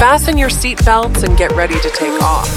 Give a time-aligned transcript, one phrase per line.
[0.00, 2.48] Fasten your seatbelts and get ready to take off.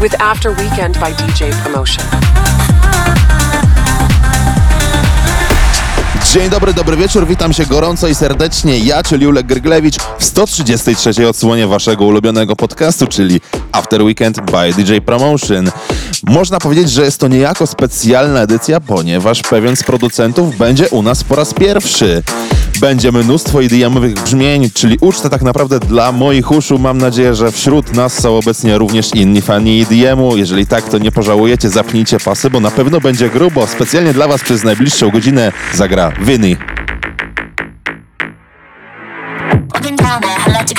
[0.00, 2.04] With After Weekend by DJ Promotion.
[6.32, 8.78] Dzień dobry, dobry wieczór, witam się gorąco i serdecznie.
[8.78, 13.40] Ja, czyli Ulek Gryglewicz w 133 odsłonie waszego ulubionego podcastu, czyli
[13.72, 15.70] After Weekend by DJ Promotion.
[16.22, 21.24] Można powiedzieć, że jest to niejako specjalna edycja, ponieważ pewien z producentów będzie u nas
[21.24, 22.22] po raz pierwszy.
[22.80, 26.78] Będzie mnóstwo EDM-owych brzmień, czyli uczta tak naprawdę dla moich uszu.
[26.78, 30.36] Mam nadzieję, że wśród nas są obecnie również inni fani EDM-u.
[30.36, 33.66] Jeżeli tak, to nie pożałujecie, zapnijcie pasy, bo na pewno będzie grubo.
[33.66, 36.12] Specjalnie dla was przez najbliższą godzinę zagra.
[39.74, 40.20] Walking down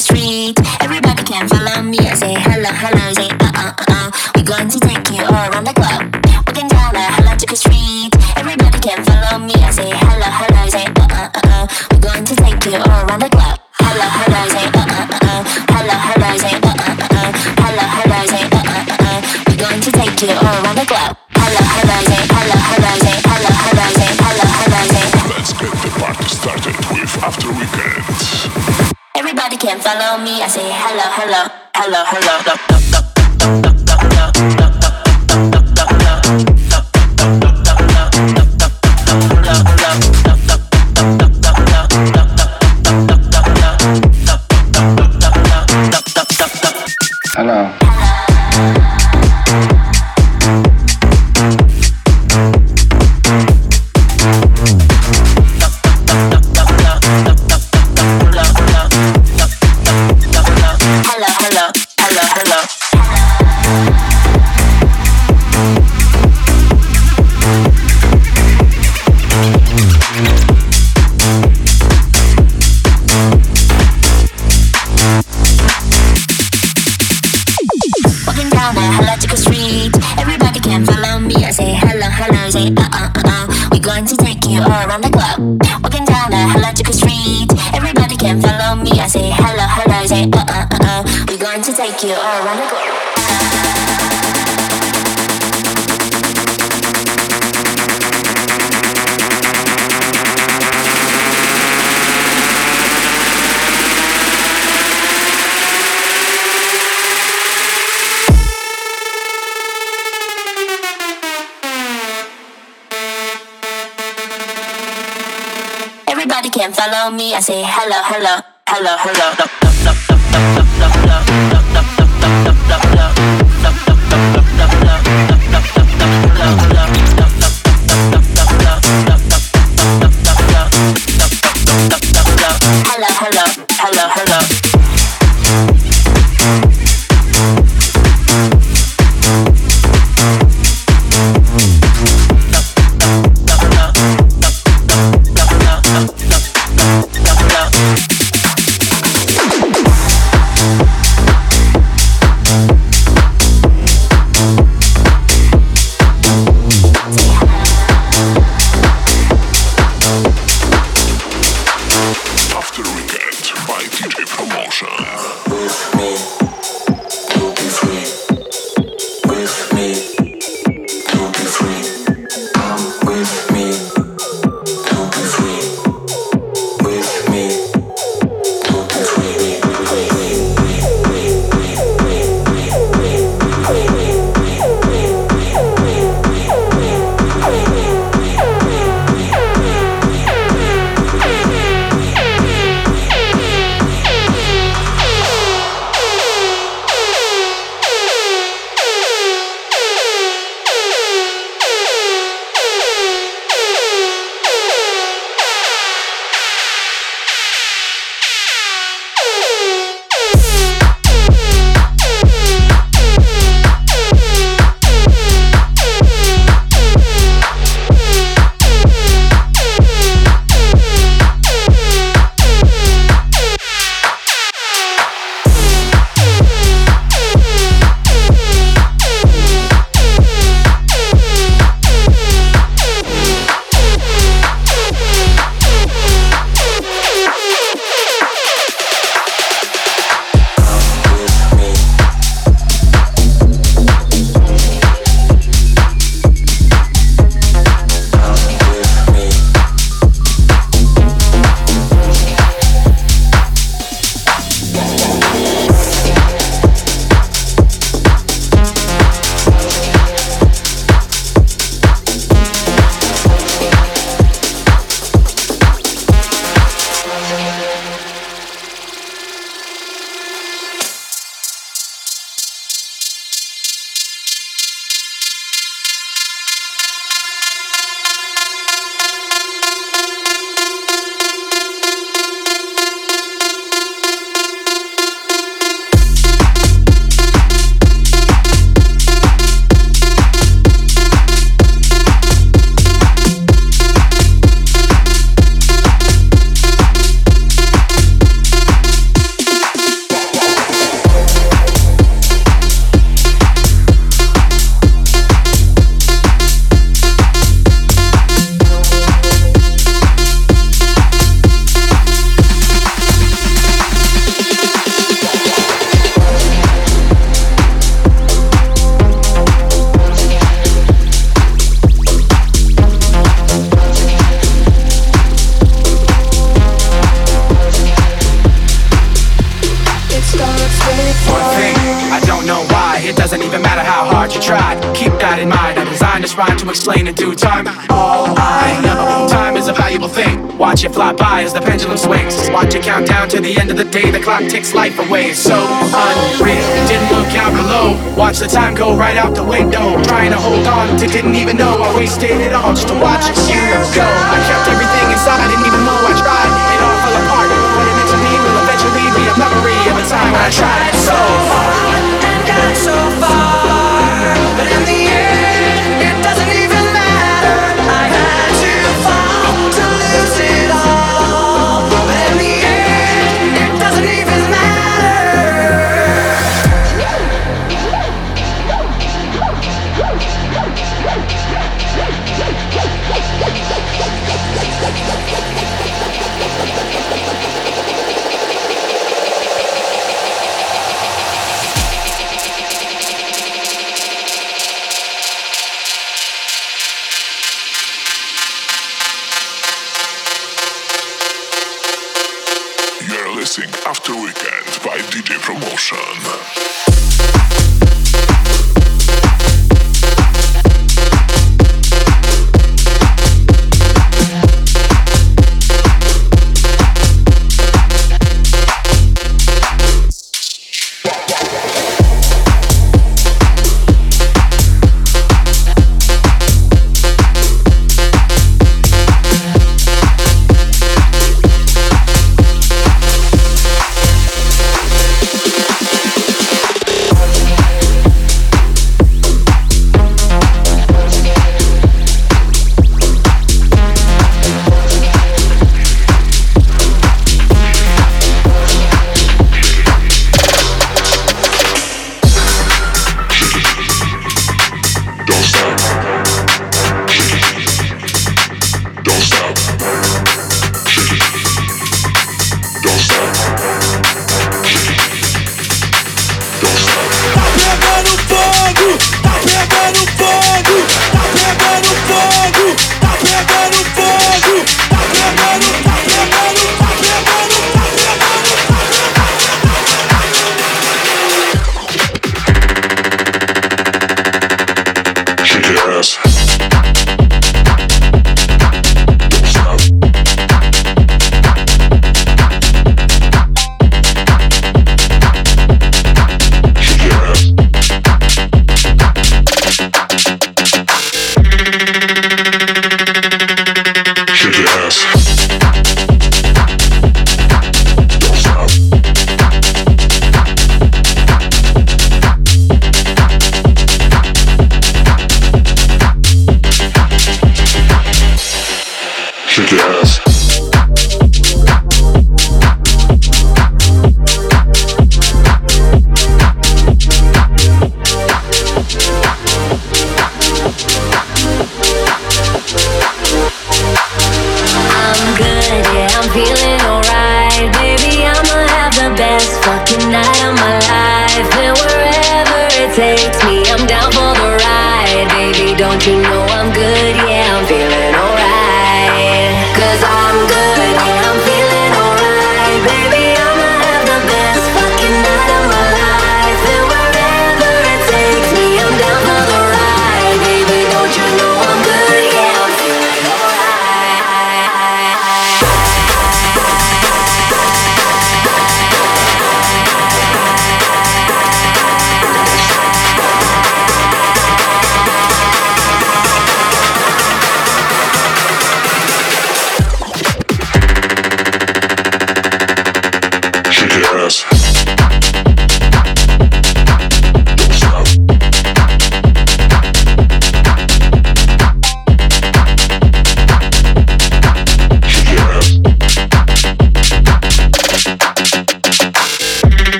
[0.00, 1.96] Street, everybody can follow me.
[1.96, 3.21] I say hello, hello,
[29.16, 30.40] Everybody can follow me.
[30.42, 32.38] I say hello, hello, hello, hello.
[33.42, 35.11] Hello,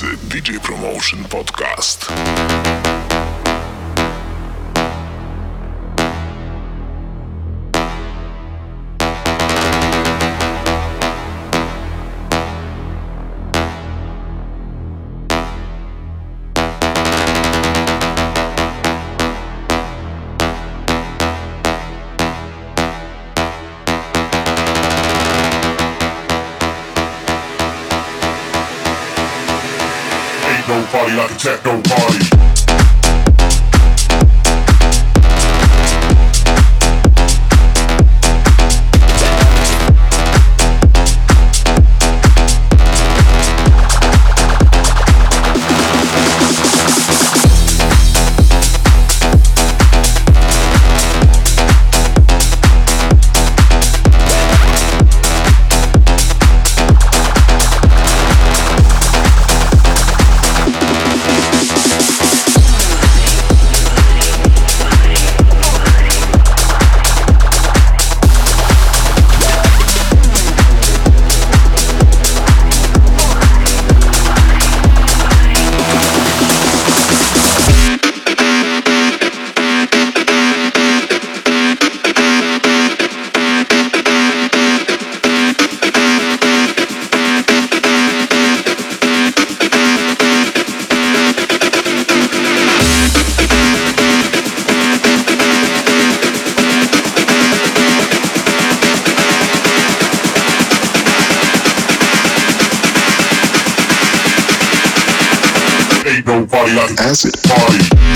[0.00, 2.79] DJ Promotion Podcast.
[106.98, 108.09] Acid party.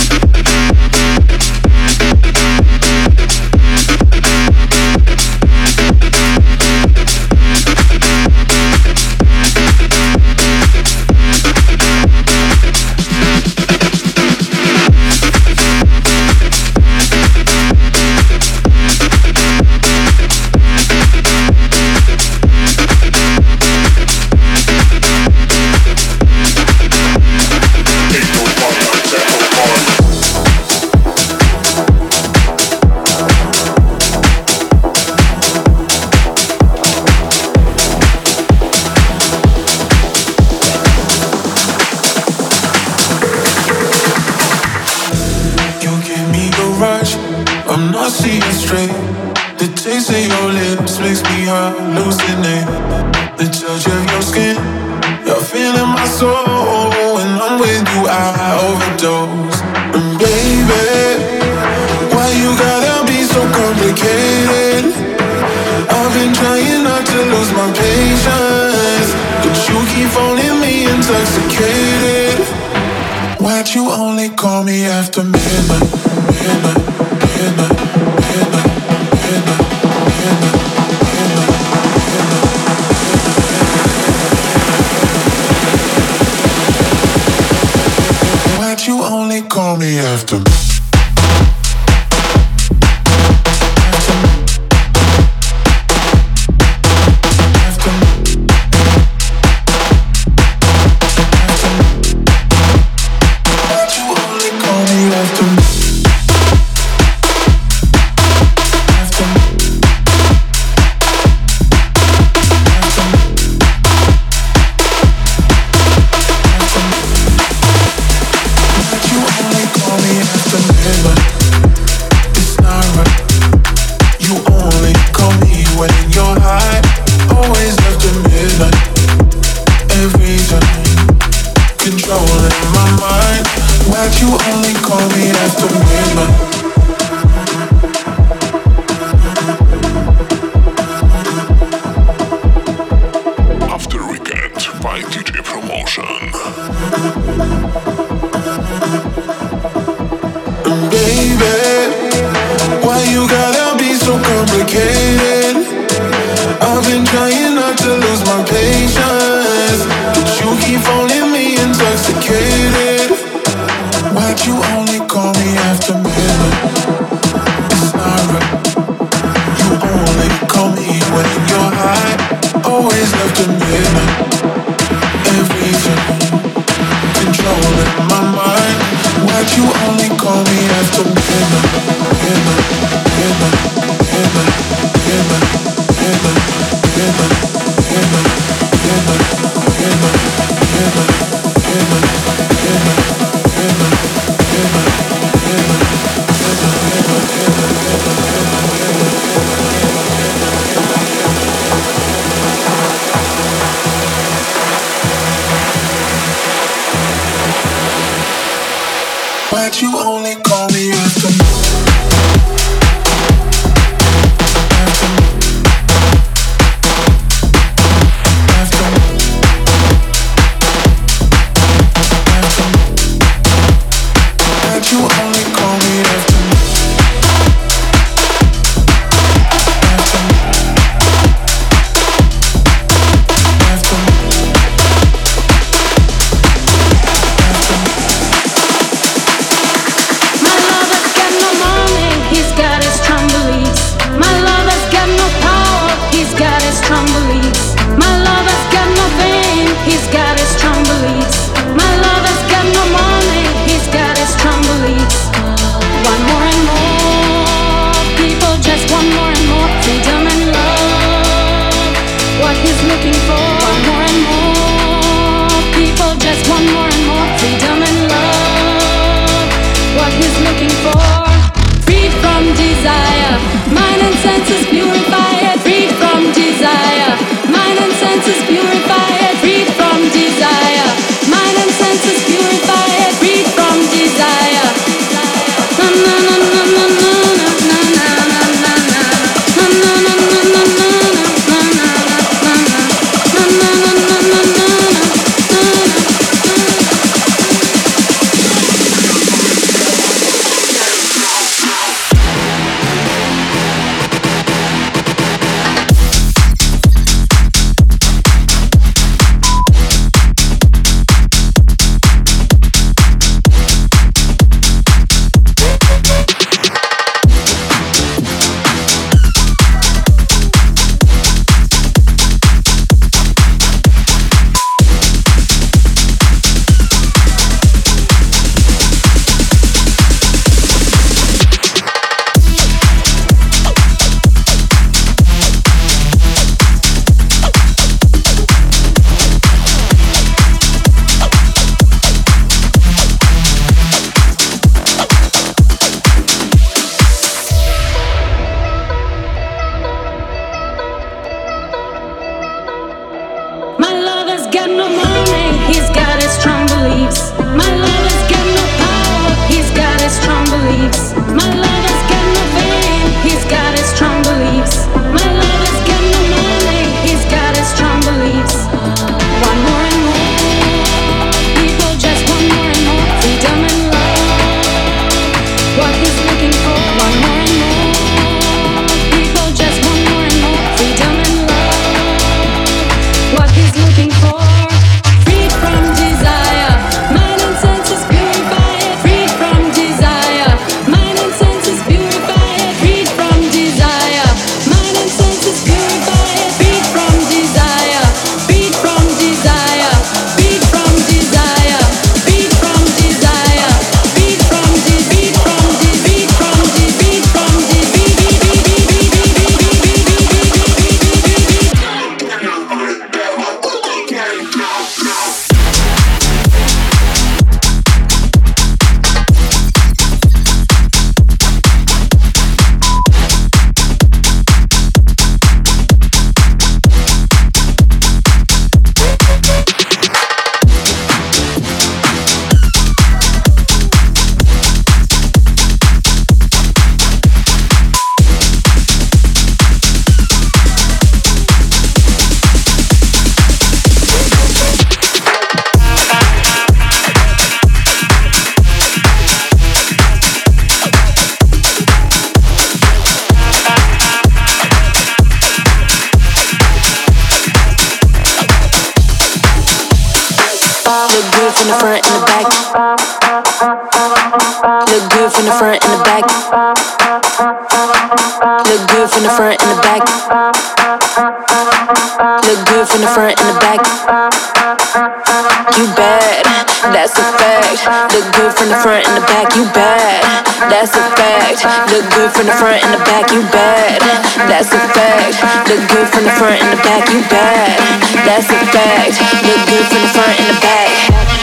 [478.64, 480.24] from the front and the back, you bad.
[480.72, 481.60] That's a fact.
[481.92, 484.00] Look good from the front and the back, you bad.
[484.48, 485.68] That's a fact.
[485.68, 487.76] Look good from the front and the back, you bad.
[488.24, 489.20] That's a fact.
[489.44, 491.33] Look good from the front and the back.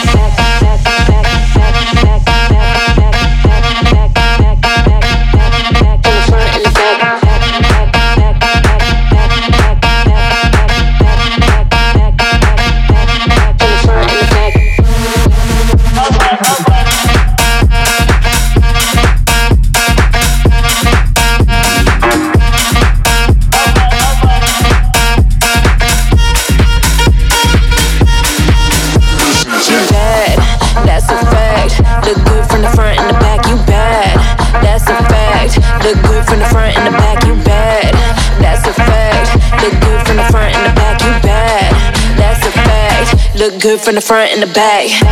[43.42, 44.86] Look good from the front and the back.
[44.86, 45.08] From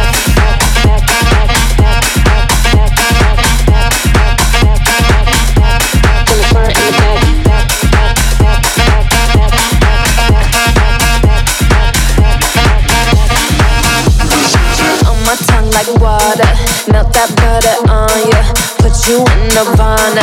[6.38, 7.26] the front and the back.
[15.74, 16.50] like water.
[16.92, 18.42] Melt that butter on ya,
[18.78, 20.22] put you in Nirvana.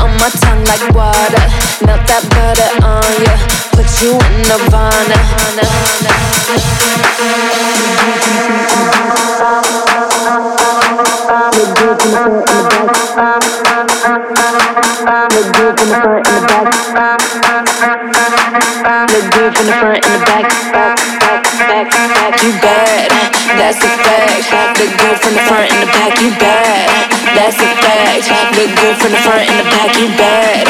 [0.00, 1.44] On my tongue like water,
[1.84, 3.67] melt that butter on ya
[3.98, 4.14] to
[4.46, 5.18] nirvana.
[11.50, 13.42] We're good the front and the back.
[15.48, 16.46] Good in the front and the
[18.68, 19.04] back.
[19.08, 20.98] Good the front and the back.
[22.40, 23.10] You bad,
[23.58, 24.78] that's a fact.
[24.78, 25.97] Look good from the front and the back.
[27.48, 28.28] That's a fact.
[28.58, 29.96] Look good from the front and the back.
[29.96, 30.66] You bad.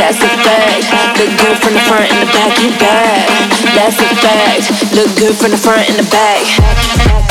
[0.00, 1.18] That's a fact.
[1.18, 2.58] Look good from the front and the back.
[2.58, 3.28] You bad.
[3.76, 4.94] That's a fact.
[4.96, 7.21] Look good from the front and the back.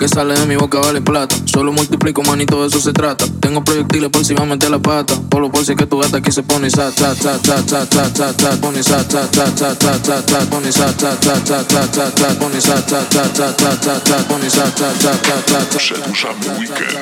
[0.00, 1.36] que sale de mi boca vale plata.
[1.44, 3.26] Solo multiplico, manito, de eso se trata.
[3.38, 5.14] Tengo proyectiles por si va a meter la pata.
[5.28, 8.08] Por si es que tu gata aquí se pone sa, ta, ta, ta, ta, ta,
[8.10, 11.62] ta, ta, pone sa, ta, ta, ta, ta, ta, ta, pone sa, ta, ta, ta,
[11.64, 15.12] ta, ta, ta, pone sa, ta, ta, ta, ta, ta, ta, pone sa, ta, ta,
[15.12, 15.78] ta, ta, ta.
[15.78, 16.98] Przedłużamy weekend.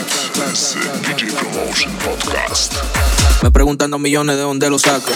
[3.42, 5.12] Me preguntan dos millones de dónde lo saco.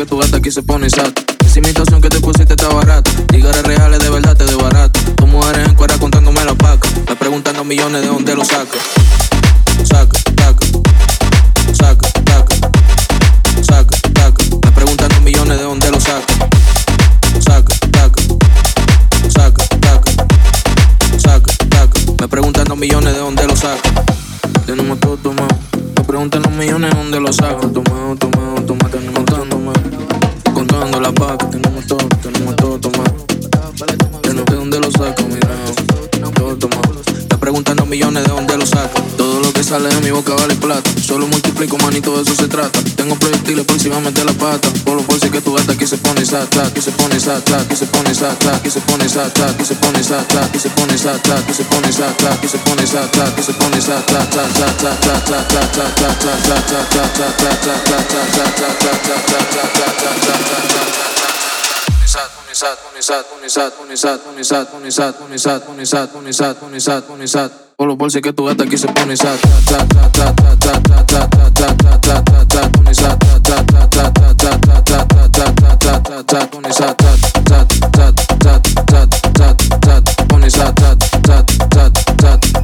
[0.00, 1.20] Que tu gata aquí se pone sata.
[1.44, 3.10] Esa imitación que te pusiste está barata.
[3.26, 4.98] Tigres reales de verdad te de barato.
[5.16, 6.88] Dos mujeres en cuera contándome la paca.
[7.06, 8.78] Me preguntan dos millones de dónde lo saco.
[9.84, 10.64] Saco, saco,
[11.74, 12.56] saco, saco,
[13.62, 14.60] saco, saco.
[14.64, 16.32] Me preguntan dos millones de dónde lo saco.
[17.44, 18.20] Saco, saco,
[19.28, 20.12] saco, saco,
[21.18, 22.16] saco, saco.
[22.18, 23.82] Me preguntan dos millones de dónde lo saco.
[24.64, 25.58] Tenemos todo tomado.
[25.94, 27.68] Me preguntan dos millones de dónde lo saco.
[27.68, 27.99] Tomado,
[37.90, 39.02] millones de donde lo saco.
[39.16, 40.88] Todo lo que sale de mi boca vale plata.
[41.02, 42.80] Solo multiplico, manito, de eso se trata.
[42.94, 43.76] Tengo proyectiles por
[44.24, 44.68] la pata.
[44.84, 47.76] Por lo por que tu gata que se pone sata, que se pone sata, que
[47.76, 51.58] se pone sata, que se pone sata, que se pone sata, que se pone que
[51.58, 51.90] se pone
[52.40, 52.80] que se pone
[53.34, 53.70] que se pone.
[67.80, 69.40] Por los bolsos que tú gastas aquí se pone sat,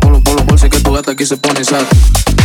[0.03, 2.36] Por que tú gastas aquí se pone sat.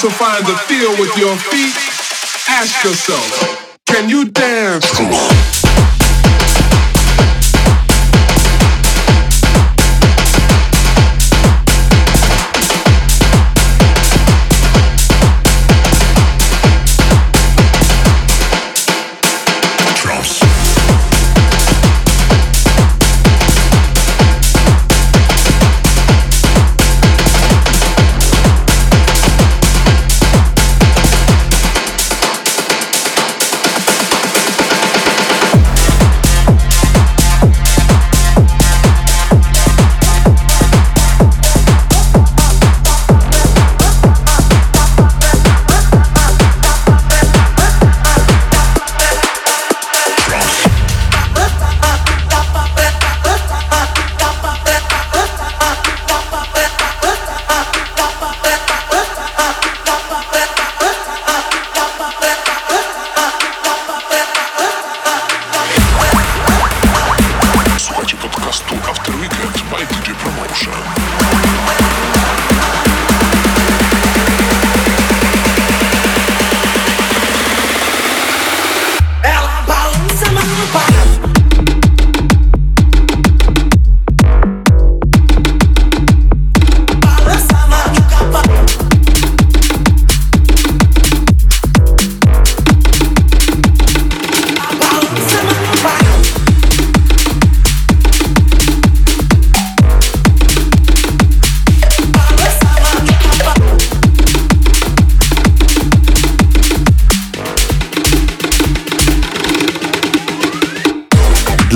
[0.00, 1.74] To find the feel with your feet,
[2.48, 4.84] ask yourself, can you dance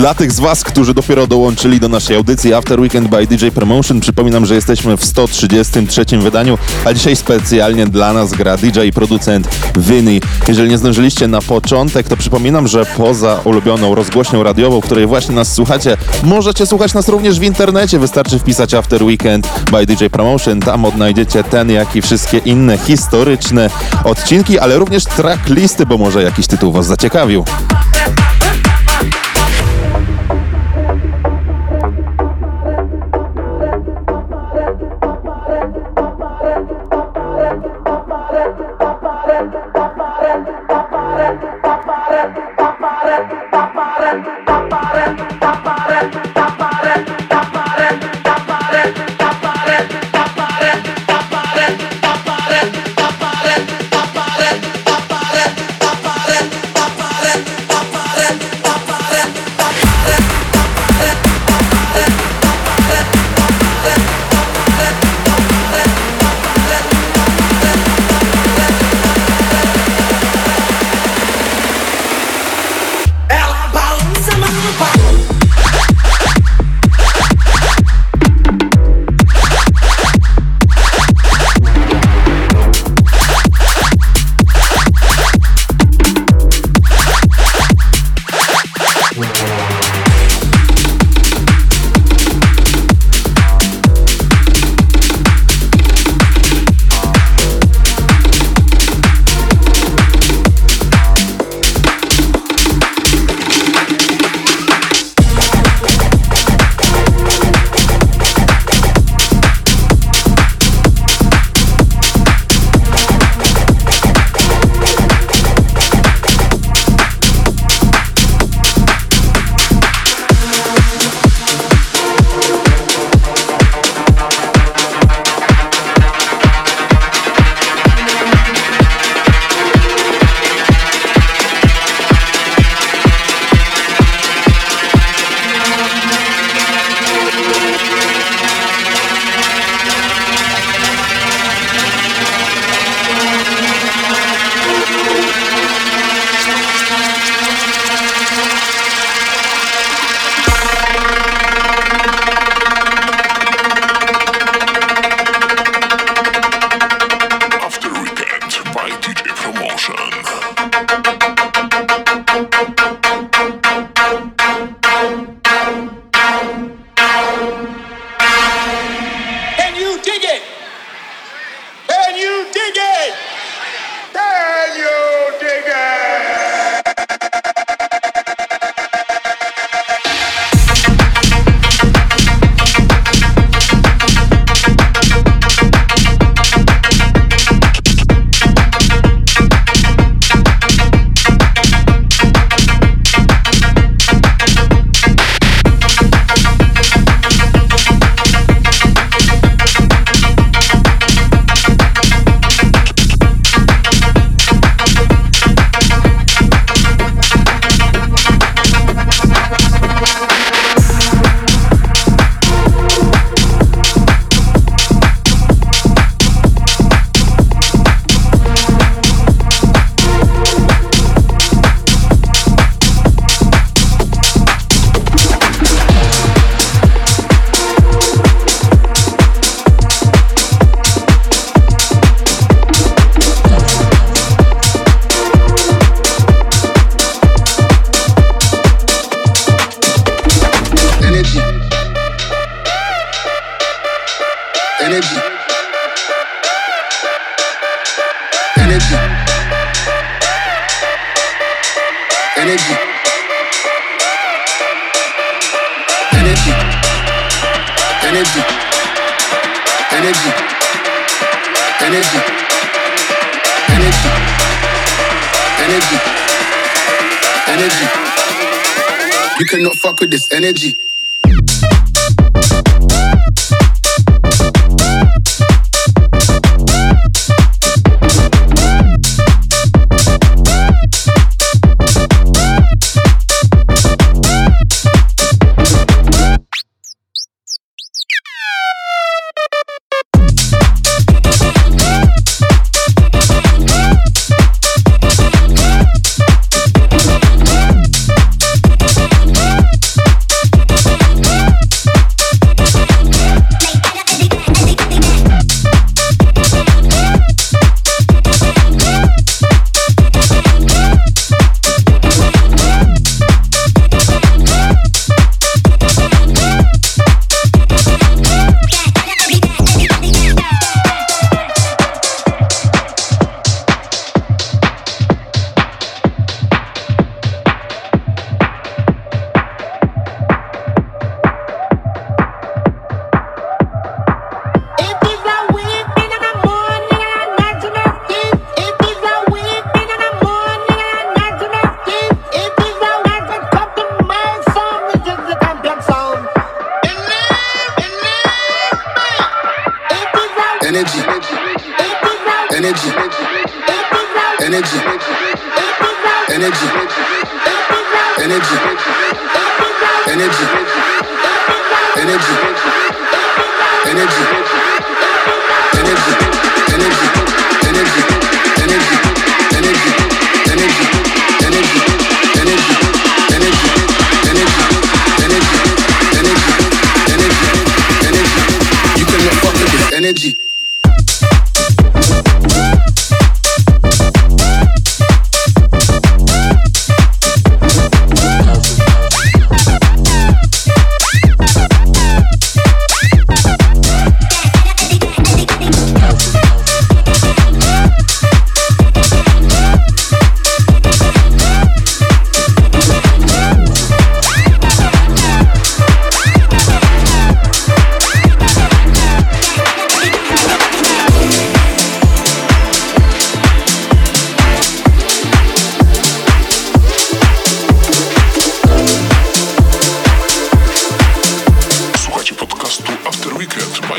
[0.00, 4.00] Dla tych z Was, którzy dopiero dołączyli do naszej audycji After Weekend by DJ Promotion,
[4.00, 9.48] przypominam, że jesteśmy w 133 wydaniu, a dzisiaj specjalnie dla nas gra DJ i producent
[9.76, 10.20] Vinny.
[10.48, 15.52] Jeżeli nie zdążyliście na początek, to przypominam, że poza ulubioną rozgłośnią radiową, której właśnie nas
[15.52, 17.98] słuchacie, możecie słuchać nas również w internecie.
[17.98, 20.60] Wystarczy wpisać After Weekend by DJ Promotion.
[20.60, 23.70] Tam odnajdziecie ten, jak i wszystkie inne historyczne
[24.04, 27.44] odcinki, ale również tracklisty, bo może jakiś tytuł Was zaciekawił.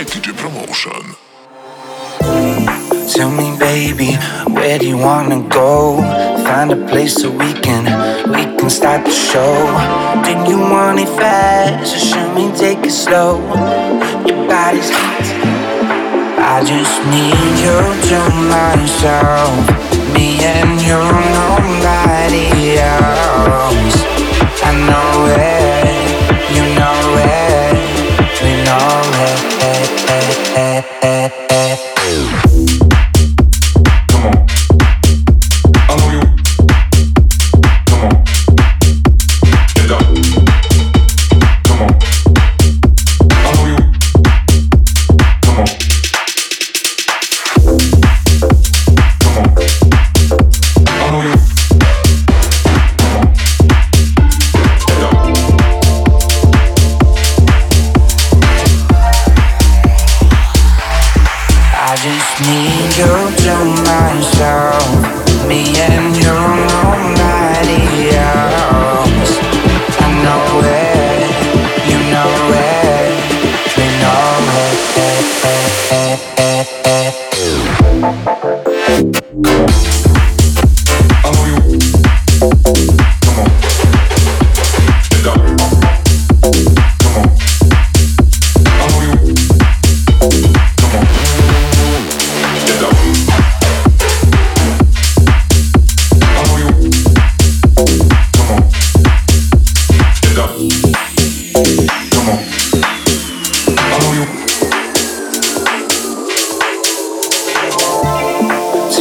[0.04, 1.16] By Promotion.
[3.14, 4.16] Tell me, baby,
[4.52, 5.98] where do you wanna go?
[6.44, 7.84] Find a place so we can
[8.32, 9.54] we can start the show.
[10.26, 13.38] Do you want it fast or should we take it slow?
[14.26, 15.28] Your body's hot.
[16.54, 17.78] I just need you
[18.10, 19.54] to myself.
[20.16, 20.98] Me and you,
[21.38, 23.98] nobody else.
[24.64, 25.71] I know it,
[30.82, 31.51] eh, eh.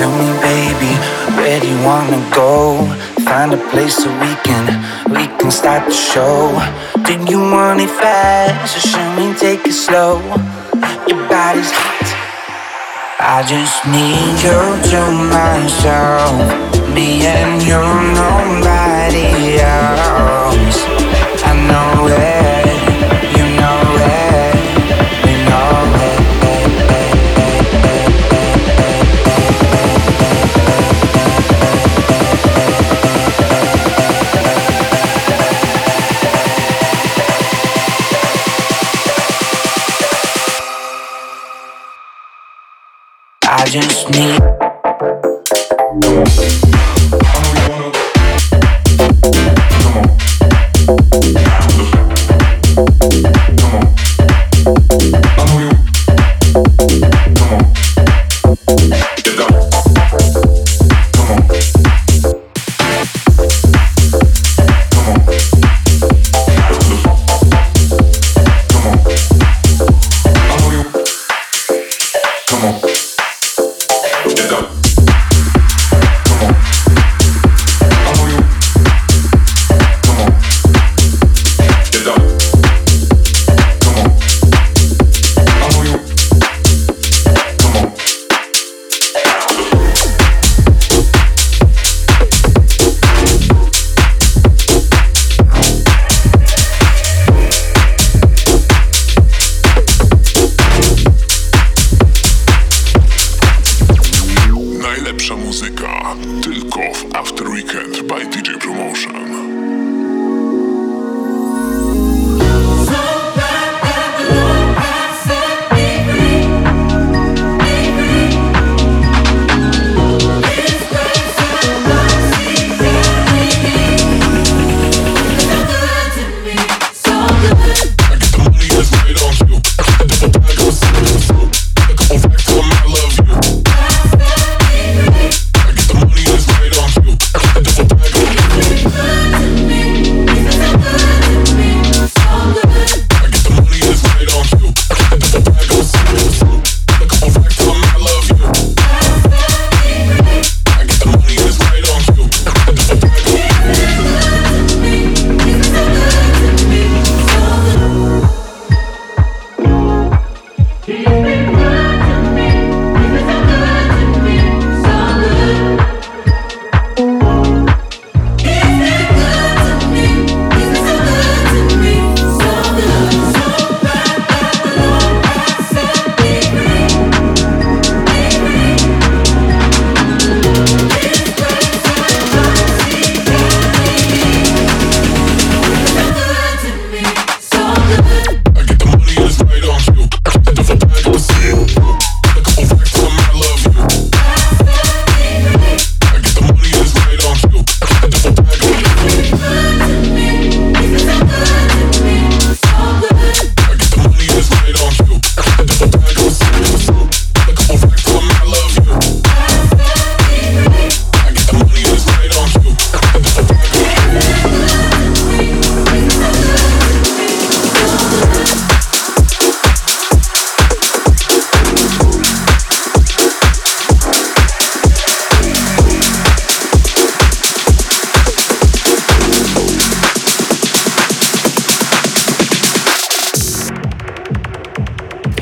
[0.00, 0.92] Tell me, baby,
[1.36, 2.86] where do you wanna go?
[3.28, 4.64] Find a place so we can
[5.10, 6.56] we can start the show.
[7.04, 10.22] Do you want it fast or should we take it slow?
[11.06, 12.08] Your body's hot.
[13.20, 15.00] I just need you to
[15.36, 16.32] myself.
[16.94, 17.82] Me and you,
[18.16, 20.19] nobody else.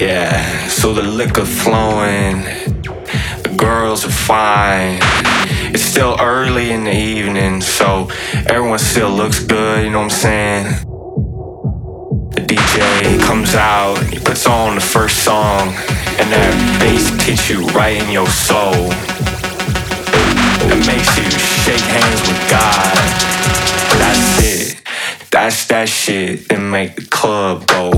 [0.01, 2.45] Yeah, so the liquor flowing,
[3.43, 5.01] the girls are fine.
[5.75, 8.09] It's still early in the evening, so
[8.47, 10.65] everyone still looks good, you know what I'm saying?
[12.31, 15.75] The DJ comes out, he puts on the first song,
[16.21, 18.93] and that bass hits you right in your soul.
[20.71, 22.95] It makes you shake hands with God.
[23.99, 24.81] That's it.
[25.33, 27.91] That's that shit that make the club go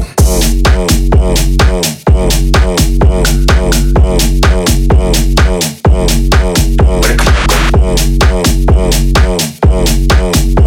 [10.20, 10.59] Break.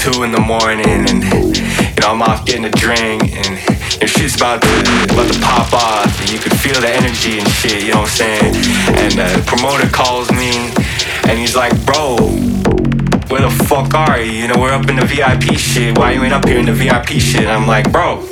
[0.00, 3.52] Two in the morning, and you know I'm off getting a drink, and
[4.00, 7.46] your shit's about to about to pop off, and you can feel the energy and
[7.46, 7.84] shit.
[7.84, 8.54] You know what I'm saying?
[8.96, 10.72] And the promoter calls me,
[11.28, 12.16] and he's like, "Bro,
[13.28, 14.32] where the fuck are you?
[14.32, 15.98] You know we're up in the VIP shit.
[15.98, 18.24] Why you ain't up here in the VIP shit?" And I'm like, "Bro,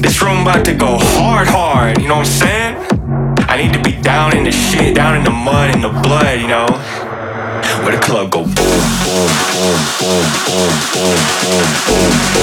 [0.00, 2.00] this room about to go hard, hard.
[2.00, 2.74] You know what I'm saying?
[3.52, 6.40] I need to be down in the shit, down in the mud, in the blood.
[6.40, 6.68] You know."
[7.92, 12.39] the club go boom, boom, boom, boom, boom, boom, boom, boom, boom.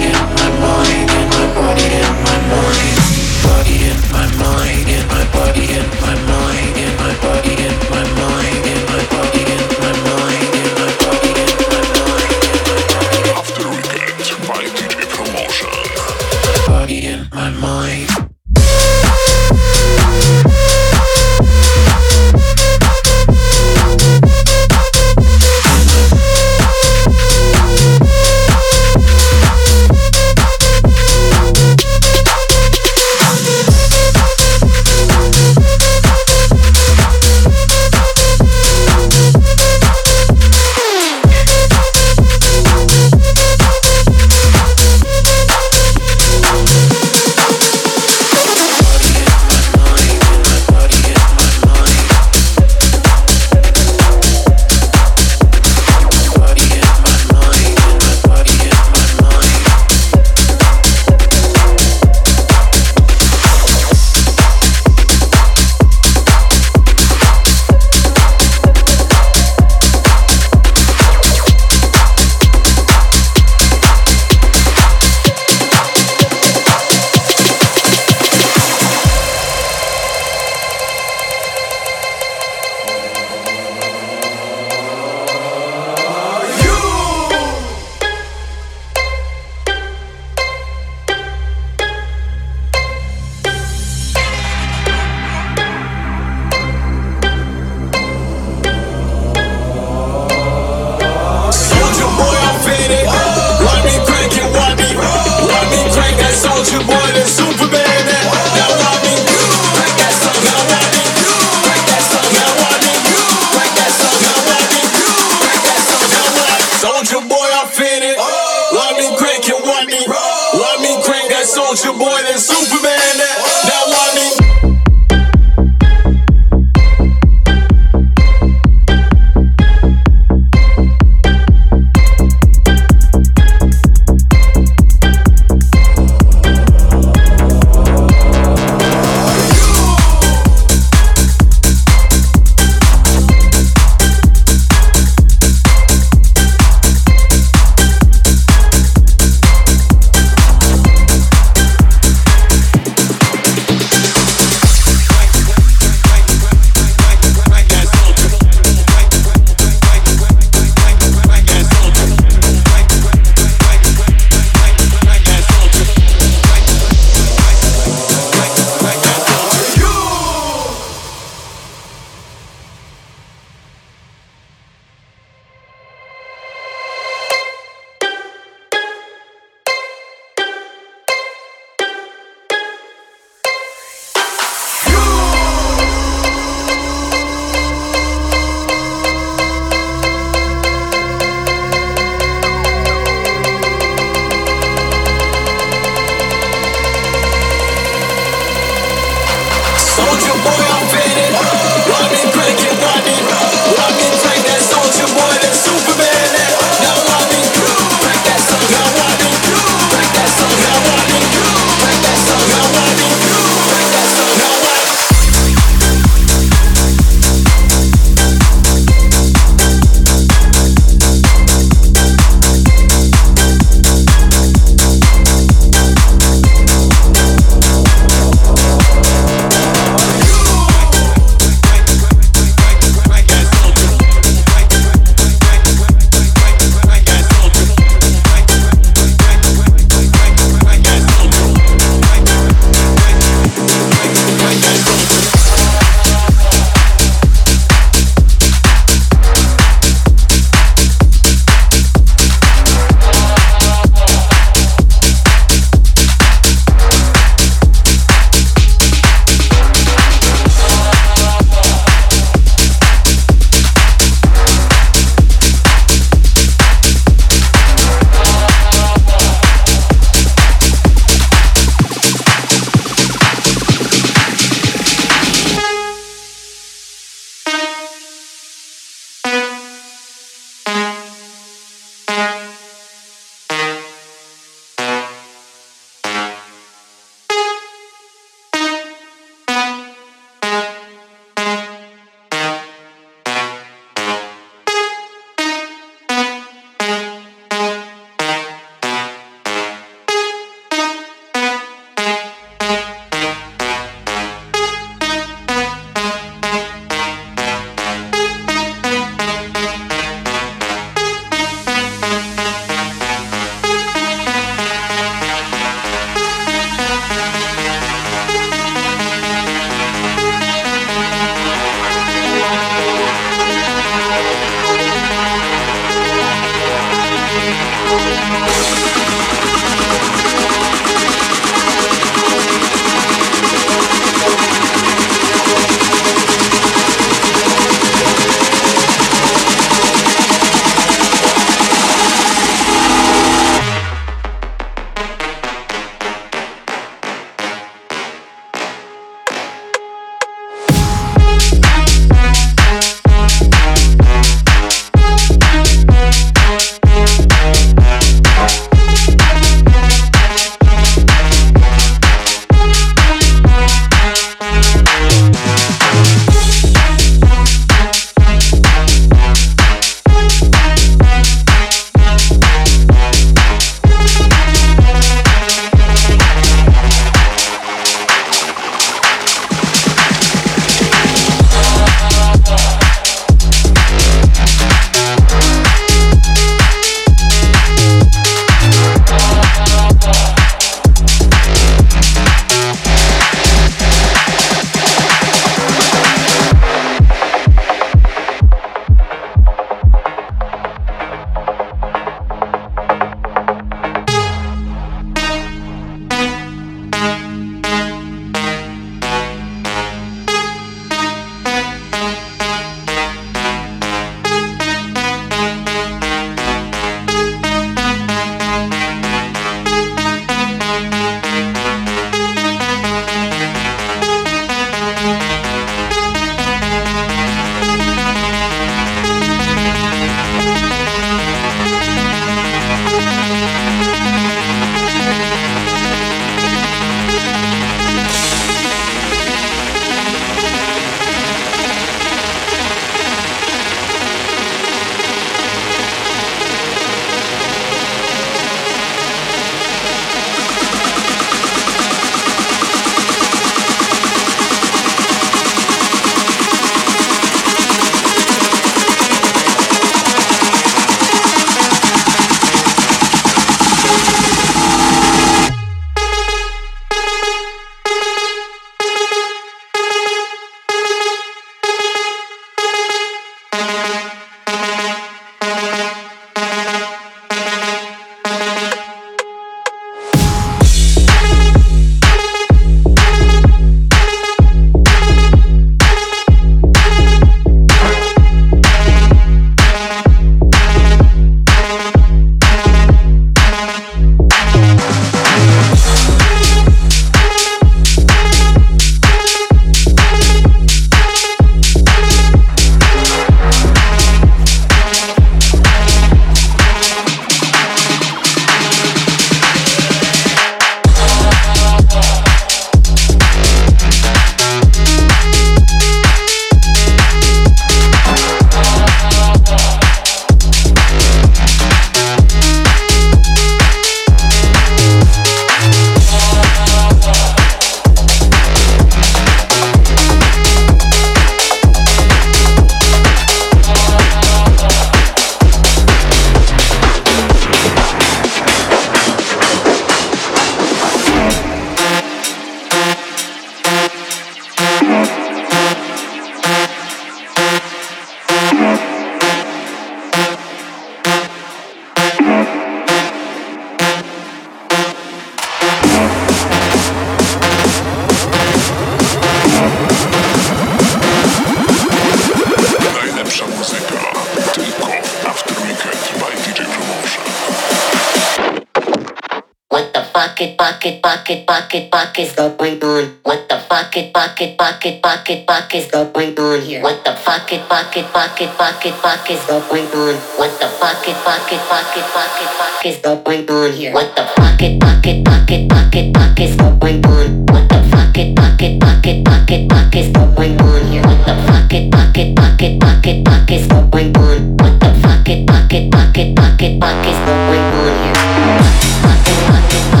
[572.21, 573.17] Is going on?
[573.23, 576.83] What the fuck it, fuck it, fuck it, fuck it, fuck is going on here?
[576.83, 580.15] What the fuck it, fuck it, fuck it, fuck it, fuck is going on?
[580.37, 583.93] What the fuck it, fuck it, fuck it, fuck it, fuck is going on here?
[583.93, 587.45] What the fuck it, fuck it, fuck it, fuck it, fuck is going on?
[587.47, 591.01] What the fuck it, fuck it, fuck it, fuck it, fuck is going on here?
[591.01, 594.57] What the fuck it, fuck it, fuck it, fuck it, fuck is going on?
[594.61, 598.13] What the fuck it, fuck it, fuck it, fuck it, fuck is going on here?
[598.13, 598.45] Fuck
[598.77, 600.00] it, fuck it, fuck it, fuck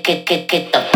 [0.00, 0.91] que, que, que, que,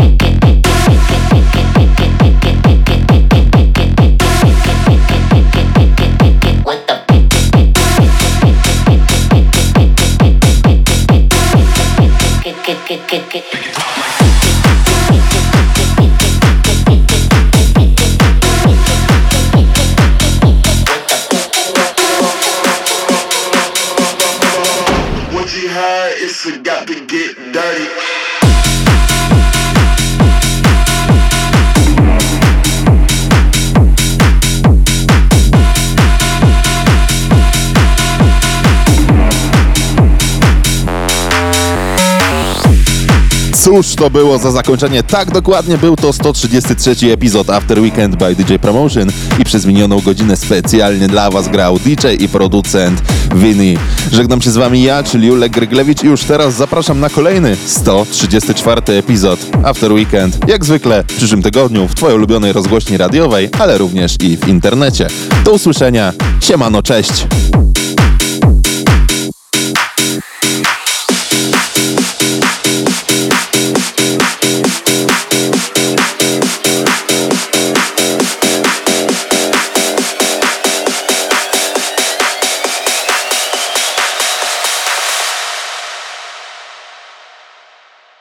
[43.76, 45.02] Cóż to było za zakończenie?
[45.02, 49.08] Tak dokładnie był to 133 epizod After Weekend by DJ Promotion
[49.38, 53.02] i przez minioną godzinę specjalnie dla Was grał DJ i producent
[53.34, 53.78] Vinny.
[54.12, 58.82] Żegnam się z Wami ja, czyli Julek Gryglewicz i już teraz zapraszam na kolejny 134
[58.86, 60.48] epizod After Weekend.
[60.48, 65.06] Jak zwykle w przyszłym tygodniu w Twojej ulubionej rozgłośni radiowej, ale również i w internecie.
[65.44, 66.12] Do usłyszenia.
[66.40, 67.26] Siemano, cześć!